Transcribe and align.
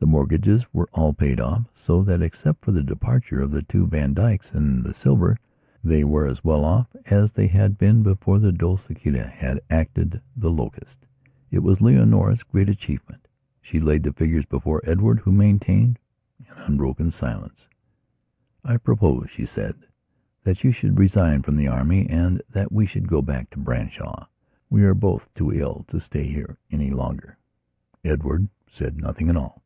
The 0.00 0.06
mortgages 0.06 0.64
were 0.72 0.88
all 0.92 1.12
paid 1.12 1.40
off, 1.40 1.64
so 1.74 2.04
that, 2.04 2.22
except 2.22 2.64
for 2.64 2.70
the 2.70 2.84
departure 2.84 3.40
of 3.42 3.50
the 3.50 3.62
two 3.62 3.84
Vandykes 3.84 4.54
and 4.54 4.84
the 4.84 4.94
silver, 4.94 5.36
they 5.82 6.04
were 6.04 6.26
as 6.28 6.44
well 6.44 6.64
off 6.64 6.86
as 7.06 7.32
they 7.32 7.48
had 7.48 7.76
been 7.76 8.04
before 8.04 8.38
the 8.38 8.52
Dolciquita 8.52 9.26
had 9.26 9.60
acted 9.68 10.20
the 10.36 10.52
locust. 10.52 11.04
It 11.50 11.58
was 11.64 11.80
Leonora's 11.80 12.44
great 12.44 12.68
achievement. 12.68 13.26
She 13.60 13.80
laid 13.80 14.04
the 14.04 14.12
figures 14.12 14.46
before 14.46 14.80
Edward, 14.88 15.18
who 15.18 15.32
maintained 15.32 15.98
an 16.48 16.56
unbroken 16.62 17.10
silence. 17.10 17.68
"I 18.64 18.76
propose," 18.76 19.28
she 19.30 19.46
said, 19.46 19.74
"that 20.44 20.62
you 20.62 20.70
should 20.70 20.96
resign 20.98 21.42
from 21.42 21.56
the 21.56 21.66
Army 21.68 22.06
and 22.08 22.40
that 22.52 22.70
we 22.70 22.86
should 22.86 23.08
go 23.08 23.20
back 23.20 23.50
to 23.50 23.58
Branshaw. 23.58 24.26
We 24.70 24.84
are 24.84 24.94
both 24.94 25.28
too 25.34 25.52
ill 25.52 25.84
to 25.88 25.98
stay 25.98 26.28
here 26.28 26.56
any 26.70 26.90
longer." 26.90 27.36
Edward 28.04 28.48
said 28.68 28.96
nothing 28.96 29.28
at 29.28 29.36
all. 29.36 29.60